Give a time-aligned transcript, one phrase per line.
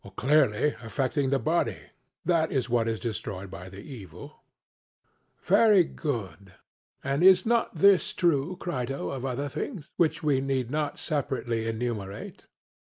[0.03, 1.77] CRITO: Clearly, affecting the body;
[2.25, 4.41] that is what is destroyed by the evil.
[5.43, 6.53] SOCRATES: Very good;
[7.03, 12.47] and is not this true, Crito, of other things which we need not separately enumerate?